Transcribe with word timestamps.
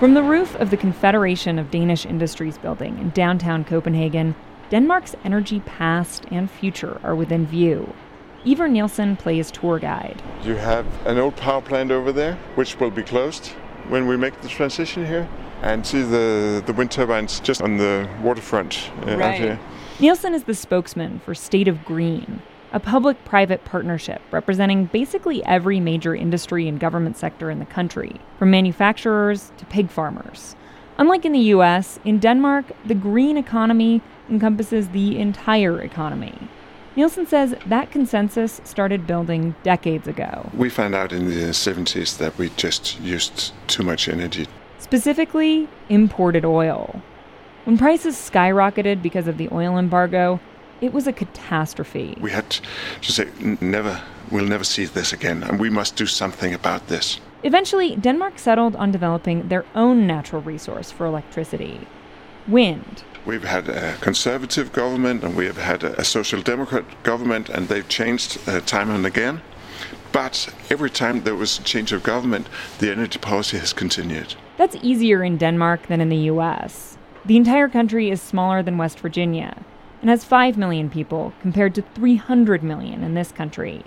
From 0.00 0.14
the 0.14 0.24
roof 0.24 0.56
of 0.56 0.70
the 0.70 0.76
Confederation 0.76 1.56
of 1.56 1.70
Danish 1.70 2.04
Industries 2.04 2.58
building 2.58 2.98
in 2.98 3.10
downtown 3.10 3.64
Copenhagen, 3.64 4.34
Denmark's 4.68 5.14
energy 5.22 5.60
past 5.60 6.24
and 6.32 6.50
future 6.50 7.00
are 7.04 7.14
within 7.14 7.46
view. 7.46 7.94
Iver 8.44 8.66
Nielsen 8.66 9.16
plays 9.16 9.52
tour 9.52 9.78
guide. 9.78 10.20
You 10.42 10.56
have 10.56 10.84
an 11.06 11.18
old 11.18 11.36
power 11.36 11.62
plant 11.62 11.92
over 11.92 12.10
there, 12.10 12.34
which 12.56 12.78
will 12.80 12.90
be 12.90 13.04
closed 13.04 13.46
when 13.88 14.08
we 14.08 14.16
make 14.16 14.38
the 14.40 14.48
transition 14.48 15.06
here, 15.06 15.28
and 15.62 15.86
see 15.86 16.02
the, 16.02 16.60
the 16.66 16.72
wind 16.72 16.90
turbines 16.90 17.38
just 17.38 17.62
on 17.62 17.76
the 17.76 18.08
waterfront 18.20 18.90
uh, 19.06 19.12
out 19.20 19.34
here. 19.34 19.60
Nielsen 20.00 20.34
is 20.34 20.42
the 20.42 20.54
spokesman 20.54 21.20
for 21.20 21.36
State 21.36 21.68
of 21.68 21.84
Green, 21.84 22.42
a 22.74 22.80
public 22.80 23.24
private 23.24 23.64
partnership 23.64 24.20
representing 24.32 24.86
basically 24.86 25.44
every 25.44 25.78
major 25.78 26.12
industry 26.12 26.66
and 26.66 26.80
government 26.80 27.16
sector 27.16 27.48
in 27.48 27.60
the 27.60 27.64
country, 27.64 28.16
from 28.36 28.50
manufacturers 28.50 29.52
to 29.56 29.64
pig 29.66 29.88
farmers. 29.88 30.56
Unlike 30.98 31.24
in 31.24 31.32
the 31.32 31.54
US, 31.54 32.00
in 32.04 32.18
Denmark, 32.18 32.66
the 32.84 32.96
green 32.96 33.36
economy 33.36 34.02
encompasses 34.28 34.88
the 34.88 35.18
entire 35.18 35.80
economy. 35.80 36.36
Nielsen 36.96 37.26
says 37.26 37.54
that 37.66 37.92
consensus 37.92 38.60
started 38.64 39.06
building 39.06 39.54
decades 39.62 40.08
ago. 40.08 40.50
We 40.52 40.68
found 40.68 40.96
out 40.96 41.12
in 41.12 41.26
the 41.26 41.50
70s 41.50 42.18
that 42.18 42.36
we 42.38 42.50
just 42.50 43.00
used 43.00 43.52
too 43.68 43.84
much 43.84 44.08
energy. 44.08 44.48
Specifically, 44.78 45.68
imported 45.88 46.44
oil. 46.44 47.00
When 47.64 47.78
prices 47.78 48.16
skyrocketed 48.16 49.00
because 49.00 49.28
of 49.28 49.38
the 49.38 49.48
oil 49.52 49.78
embargo, 49.78 50.40
it 50.84 50.92
was 50.92 51.06
a 51.06 51.12
catastrophe. 51.12 52.16
We 52.20 52.30
had 52.30 52.50
to 52.50 53.12
say, 53.12 53.28
never, 53.60 54.02
we'll 54.30 54.46
never 54.46 54.64
see 54.64 54.84
this 54.84 55.12
again, 55.12 55.42
and 55.42 55.58
we 55.58 55.70
must 55.70 55.96
do 55.96 56.06
something 56.06 56.52
about 56.52 56.88
this. 56.88 57.20
Eventually, 57.42 57.96
Denmark 57.96 58.38
settled 58.38 58.76
on 58.76 58.90
developing 58.92 59.48
their 59.48 59.64
own 59.74 60.06
natural 60.06 60.42
resource 60.42 60.90
for 60.90 61.06
electricity 61.06 61.86
wind. 62.48 63.04
We've 63.26 63.44
had 63.44 63.68
a 63.68 63.96
conservative 64.00 64.72
government 64.72 65.24
and 65.24 65.34
we 65.34 65.46
have 65.46 65.56
had 65.56 65.82
a 65.82 66.04
social 66.04 66.42
democrat 66.42 66.84
government, 67.02 67.48
and 67.48 67.68
they've 67.68 67.88
changed 67.88 68.38
uh, 68.46 68.60
time 68.60 68.90
and 68.90 69.06
again. 69.06 69.40
But 70.12 70.54
every 70.70 70.90
time 70.90 71.22
there 71.22 71.34
was 71.34 71.58
a 71.58 71.62
change 71.62 71.92
of 71.92 72.02
government, 72.02 72.48
the 72.78 72.90
energy 72.92 73.18
policy 73.18 73.58
has 73.58 73.72
continued. 73.72 74.34
That's 74.58 74.76
easier 74.82 75.24
in 75.24 75.38
Denmark 75.38 75.86
than 75.86 76.00
in 76.00 76.10
the 76.10 76.30
US. 76.32 76.98
The 77.24 77.36
entire 77.38 77.68
country 77.68 78.10
is 78.10 78.20
smaller 78.20 78.62
than 78.62 78.78
West 78.78 79.00
Virginia 79.00 79.64
and 80.04 80.10
has 80.10 80.22
5 80.22 80.58
million 80.58 80.90
people 80.90 81.32
compared 81.40 81.74
to 81.76 81.82
300 81.94 82.62
million 82.62 83.02
in 83.02 83.14
this 83.14 83.32
country. 83.32 83.82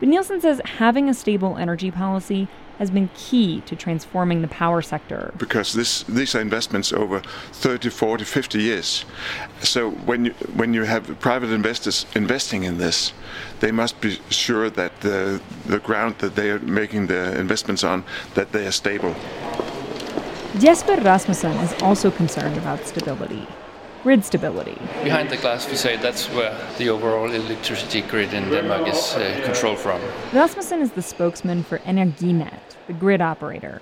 But 0.00 0.10
Nielsen 0.10 0.38
says 0.38 0.60
having 0.66 1.08
a 1.08 1.14
stable 1.14 1.56
energy 1.56 1.90
policy 1.90 2.46
has 2.78 2.90
been 2.90 3.08
key 3.14 3.62
to 3.62 3.74
transforming 3.74 4.42
the 4.42 4.48
power 4.48 4.82
sector. 4.82 5.32
Because 5.38 5.72
this, 5.72 6.02
these 6.02 6.34
are 6.34 6.42
investments 6.42 6.92
over 6.92 7.20
30, 7.52 7.88
40, 7.88 8.22
50 8.22 8.60
years. 8.60 9.06
So 9.62 9.92
when 9.92 10.26
you, 10.26 10.32
when 10.56 10.74
you 10.74 10.82
have 10.82 11.18
private 11.20 11.48
investors 11.48 12.04
investing 12.14 12.64
in 12.64 12.76
this, 12.76 13.14
they 13.60 13.72
must 13.72 13.98
be 14.02 14.18
sure 14.28 14.68
that 14.68 15.00
the, 15.00 15.40
the 15.64 15.78
ground 15.78 16.18
that 16.18 16.34
they 16.34 16.50
are 16.50 16.58
making 16.58 17.06
the 17.06 17.40
investments 17.40 17.82
on, 17.82 18.04
that 18.34 18.52
they 18.52 18.66
are 18.66 18.72
stable. 18.72 19.14
Jesper 20.58 21.00
Rasmussen 21.00 21.52
is 21.52 21.82
also 21.82 22.10
concerned 22.10 22.58
about 22.58 22.84
stability 22.84 23.48
grid 24.02 24.24
stability. 24.24 24.76
Behind 25.04 25.30
the 25.30 25.36
glass 25.36 25.64
facade, 25.64 26.00
that's 26.00 26.26
where 26.30 26.56
the 26.78 26.88
overall 26.88 27.30
electricity 27.30 28.02
grid 28.02 28.34
in 28.34 28.50
Denmark 28.50 28.88
is 28.88 29.14
uh, 29.14 29.40
controlled 29.44 29.78
from. 29.78 30.00
Rasmussen 30.32 30.80
is 30.80 30.92
the 30.92 31.02
spokesman 31.02 31.62
for 31.62 31.78
Energinet, 31.78 32.76
the 32.86 32.92
grid 32.92 33.20
operator. 33.20 33.80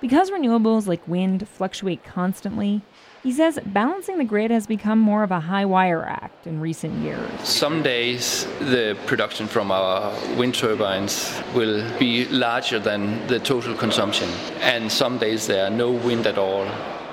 Because 0.00 0.30
renewables 0.30 0.86
like 0.86 1.08
wind 1.08 1.48
fluctuate 1.48 2.04
constantly, 2.04 2.82
he 3.22 3.32
says 3.32 3.58
balancing 3.64 4.18
the 4.18 4.24
grid 4.24 4.50
has 4.50 4.66
become 4.66 4.98
more 4.98 5.22
of 5.22 5.30
a 5.30 5.40
high 5.40 5.64
wire 5.64 6.04
act 6.04 6.46
in 6.46 6.60
recent 6.60 6.94
years. 7.02 7.28
Some 7.42 7.82
days 7.82 8.46
the 8.60 8.96
production 9.06 9.46
from 9.48 9.72
our 9.72 10.12
wind 10.36 10.54
turbines 10.54 11.42
will 11.54 11.82
be 11.98 12.26
larger 12.26 12.78
than 12.78 13.26
the 13.26 13.40
total 13.40 13.74
consumption, 13.74 14.28
and 14.60 14.92
some 14.92 15.18
days 15.18 15.46
there 15.46 15.64
are 15.66 15.70
no 15.70 15.90
wind 15.90 16.26
at 16.26 16.36
all. 16.38 16.68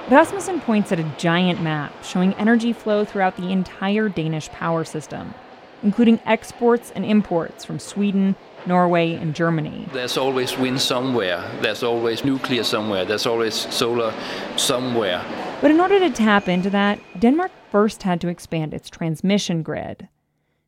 Rasmussen 0.10 0.60
points 0.60 0.92
at 0.92 1.00
a 1.00 1.14
giant 1.18 1.62
map 1.62 1.94
showing 2.04 2.34
energy 2.34 2.74
flow 2.74 3.06
throughout 3.06 3.38
the 3.38 3.52
entire 3.54 4.10
Danish 4.10 4.50
power 4.50 4.84
system, 4.84 5.34
including 5.82 6.20
exports 6.26 6.92
and 6.94 7.06
imports 7.06 7.64
from 7.64 7.80
Sweden, 7.80 8.36
Norway, 8.66 9.14
and 9.14 9.34
Germany. 9.34 9.88
There's 9.94 10.18
always 10.18 10.58
wind 10.58 10.82
somewhere, 10.82 11.50
there's 11.62 11.84
always 11.84 12.26
nuclear 12.26 12.64
somewhere, 12.64 13.06
there's 13.06 13.26
always 13.26 13.54
solar 13.56 14.14
somewhere. 14.58 15.24
But 15.62 15.72
in 15.72 15.80
order 15.80 15.98
to 16.00 16.10
tap 16.10 16.50
into 16.50 16.70
that, 16.72 17.00
Denmark 17.20 17.52
first 17.72 18.04
had 18.04 18.20
to 18.22 18.28
expand 18.28 18.74
its 18.74 18.90
transmission 18.90 19.64
grid. 19.64 20.10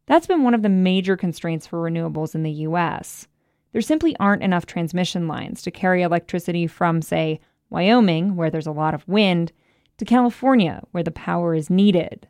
That's 0.05 0.27
been 0.27 0.43
one 0.43 0.53
of 0.53 0.61
the 0.61 0.69
major 0.69 1.17
constraints 1.17 1.67
for 1.67 1.81
renewables 1.81 2.35
in 2.35 2.43
the 2.43 2.51
US. 2.51 3.27
There 3.73 3.81
simply 3.81 4.15
aren't 4.15 4.43
enough 4.43 4.65
transmission 4.65 5.27
lines 5.27 5.61
to 5.63 5.71
carry 5.71 6.03
electricity 6.03 6.67
from, 6.67 7.01
say, 7.01 7.41
Wyoming, 7.69 8.35
where 8.35 8.49
there's 8.49 8.67
a 8.67 8.71
lot 8.71 8.93
of 8.93 9.07
wind, 9.07 9.51
to 9.97 10.05
California, 10.05 10.83
where 10.91 11.03
the 11.03 11.11
power 11.11 11.55
is 11.55 11.69
needed. 11.69 12.27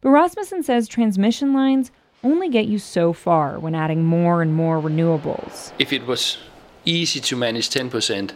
But 0.00 0.10
Rasmussen 0.10 0.62
says 0.62 0.88
transmission 0.88 1.52
lines 1.52 1.90
only 2.24 2.48
get 2.48 2.66
you 2.66 2.78
so 2.78 3.12
far 3.12 3.58
when 3.58 3.74
adding 3.74 4.04
more 4.04 4.42
and 4.42 4.54
more 4.54 4.80
renewables. 4.80 5.72
If 5.78 5.92
it 5.92 6.06
was 6.06 6.38
easy 6.84 7.20
to 7.20 7.36
manage 7.36 7.70
10%, 7.70 8.32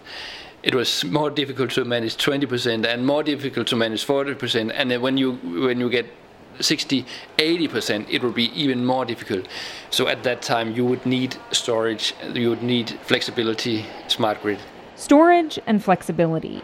it 0.63 0.75
was 0.75 1.05
more 1.05 1.31
difficult 1.31 1.71
to 1.73 1.85
manage 1.85 2.17
20% 2.17 2.87
and 2.87 3.07
more 3.07 3.23
difficult 3.23 3.67
to 3.69 3.77
manage 3.77 4.07
40%. 4.07 4.73
And 4.75 4.91
then 4.91 5.01
when 5.03 5.17
you, 5.17 5.33
when 5.33 5.81
you 5.81 5.91
get 5.91 6.07
60, 6.61 7.05
80%, 7.39 8.07
it 8.09 8.23
would 8.23 8.35
be 8.35 8.53
even 8.61 8.85
more 8.85 9.05
difficult. 9.05 9.49
So 9.91 10.07
at 10.07 10.23
that 10.23 10.43
time, 10.43 10.73
you 10.73 10.85
would 10.85 11.05
need 11.05 11.37
storage, 11.51 12.15
you 12.33 12.51
would 12.51 12.63
need 12.63 12.91
flexibility, 13.03 13.85
smart 14.07 14.41
grid. 14.43 14.61
Storage 14.95 15.59
and 15.67 15.83
flexibility. 15.83 16.63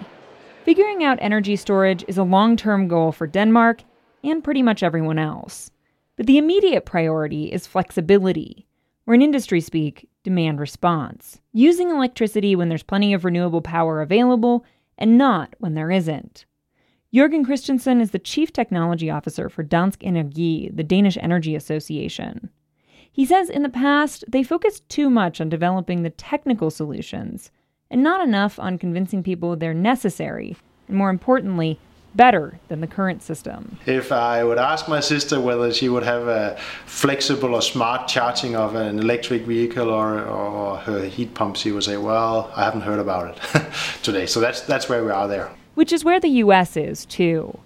Figuring 0.64 1.02
out 1.02 1.18
energy 1.20 1.56
storage 1.56 2.04
is 2.06 2.18
a 2.18 2.22
long 2.22 2.56
term 2.56 2.86
goal 2.86 3.10
for 3.10 3.26
Denmark 3.26 3.82
and 4.22 4.44
pretty 4.44 4.62
much 4.62 4.82
everyone 4.82 5.18
else. 5.18 5.70
But 6.16 6.26
the 6.26 6.36
immediate 6.36 6.84
priority 6.84 7.50
is 7.50 7.66
flexibility, 7.66 8.66
or 9.06 9.14
in 9.14 9.22
industry 9.22 9.60
speak, 9.60 10.08
demand 10.24 10.60
response. 10.60 11.40
Using 11.52 11.90
electricity 11.90 12.54
when 12.54 12.68
there's 12.68 12.82
plenty 12.82 13.14
of 13.14 13.24
renewable 13.24 13.62
power 13.62 14.02
available 14.02 14.64
and 14.98 15.16
not 15.16 15.54
when 15.58 15.74
there 15.74 15.90
isn't. 15.90 16.44
Jørgen 17.14 17.46
Christensen 17.46 18.00
is 18.02 18.10
the 18.10 18.18
Chief 18.18 18.52
Technology 18.52 19.08
Officer 19.08 19.48
for 19.48 19.64
Dansk 19.64 20.02
Energi, 20.02 20.74
the 20.76 20.84
Danish 20.84 21.16
Energy 21.18 21.54
Association. 21.54 22.50
He 23.10 23.24
says 23.24 23.48
in 23.48 23.62
the 23.62 23.70
past, 23.70 24.24
they 24.28 24.42
focused 24.42 24.86
too 24.90 25.08
much 25.08 25.40
on 25.40 25.48
developing 25.48 26.02
the 26.02 26.10
technical 26.10 26.70
solutions 26.70 27.50
and 27.90 28.02
not 28.02 28.20
enough 28.20 28.58
on 28.58 28.78
convincing 28.78 29.22
people 29.22 29.56
they're 29.56 29.74
necessary, 29.74 30.56
and 30.88 30.96
more 30.96 31.10
importantly, 31.10 31.78
better 32.14 32.58
than 32.68 32.80
the 32.80 32.86
current 32.86 33.22
system. 33.22 33.78
If 33.86 34.12
I 34.12 34.42
would 34.42 34.58
ask 34.58 34.88
my 34.88 35.00
sister 35.00 35.40
whether 35.40 35.72
she 35.72 35.88
would 35.88 36.02
have 36.02 36.26
a 36.26 36.58
flexible 36.86 37.54
or 37.54 37.62
smart 37.62 38.08
charging 38.08 38.56
of 38.56 38.74
an 38.74 38.98
electric 38.98 39.42
vehicle 39.42 39.88
or, 39.90 40.24
or 40.24 40.78
her 40.78 41.04
heat 41.04 41.34
pump, 41.34 41.56
she 41.56 41.70
would 41.70 41.84
say, 41.84 41.96
Well, 41.96 42.50
I 42.56 42.64
haven't 42.64 42.80
heard 42.82 42.98
about 42.98 43.36
it 43.36 43.72
today. 44.02 44.26
So 44.26 44.40
that's, 44.40 44.62
that's 44.62 44.88
where 44.88 45.04
we 45.04 45.10
are 45.10 45.28
there. 45.28 45.50
Which 45.74 45.92
is 45.92 46.04
where 46.04 46.18
the 46.18 46.28
US 46.28 46.76
is, 46.76 47.06
too. 47.06 47.58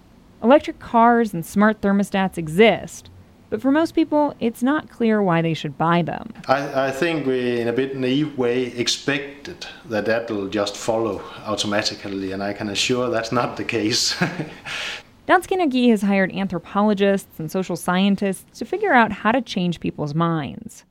Electric 0.43 0.79
cars 0.79 1.33
and 1.33 1.45
smart 1.45 1.81
thermostats 1.81 2.37
exist, 2.37 3.09
but 3.53 3.61
for 3.61 3.69
most 3.69 3.93
people, 3.93 4.33
it's 4.39 4.63
not 4.63 4.89
clear 4.89 5.21
why 5.21 5.43
they 5.43 5.53
should 5.53 5.77
buy 5.77 6.01
them. 6.01 6.33
I, 6.47 6.87
I 6.87 6.91
think 6.91 7.27
we, 7.27 7.61
in 7.61 7.67
a 7.67 7.71
bit 7.71 7.95
naive 7.95 8.35
way, 8.35 8.63
expected 8.63 9.67
that 9.85 10.05
that 10.05 10.31
will 10.31 10.47
just 10.47 10.75
follow 10.75 11.21
automatically, 11.45 12.31
and 12.31 12.41
I 12.41 12.53
can 12.53 12.67
assure 12.67 13.11
that's 13.11 13.31
not 13.31 13.57
the 13.57 13.63
case. 13.63 14.15
Dansk 15.27 15.51
Energi 15.51 15.91
has 15.91 16.01
hired 16.01 16.31
anthropologists 16.31 17.39
and 17.39 17.51
social 17.51 17.75
scientists 17.75 18.57
to 18.57 18.65
figure 18.65 18.91
out 18.91 19.11
how 19.11 19.31
to 19.31 19.39
change 19.39 19.79
people's 19.79 20.15
minds. 20.15 20.83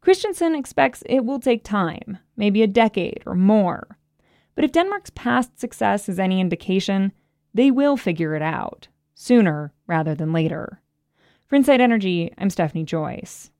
Christensen 0.00 0.54
expects 0.54 1.02
it 1.04 1.26
will 1.26 1.38
take 1.38 1.62
time, 1.62 2.16
maybe 2.34 2.62
a 2.62 2.66
decade 2.66 3.22
or 3.26 3.34
more. 3.34 3.98
But 4.54 4.64
if 4.64 4.72
Denmark's 4.72 5.10
past 5.10 5.60
success 5.60 6.08
is 6.08 6.18
any 6.18 6.40
indication, 6.40 7.12
they 7.52 7.70
will 7.70 7.98
figure 7.98 8.34
it 8.34 8.40
out, 8.40 8.88
sooner 9.14 9.74
rather 9.86 10.14
than 10.14 10.32
later. 10.32 10.80
For 11.50 11.56
Inside 11.56 11.80
Energy, 11.80 12.32
I'm 12.38 12.48
Stephanie 12.48 12.84
Joyce. 12.84 13.50